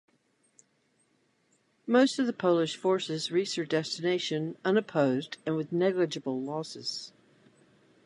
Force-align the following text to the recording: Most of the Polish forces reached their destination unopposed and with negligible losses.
Most 1.85 2.17
of 2.17 2.25
the 2.25 2.33
Polish 2.33 2.75
forces 2.75 3.31
reached 3.31 3.55
their 3.57 3.65
destination 3.65 4.57
unopposed 4.65 5.37
and 5.45 5.55
with 5.55 5.71
negligible 5.71 6.41
losses. 6.41 7.13